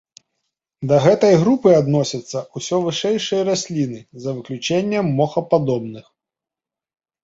Да 0.91 0.95
гэтай 1.03 1.33
групы 1.43 1.69
адносяцца 1.81 2.39
ўсё 2.61 2.81
вышэйшыя 2.87 3.47
расліны 3.53 4.03
за 4.27 4.37
выключэннем 4.41 5.17
мохападобных. 5.25 6.05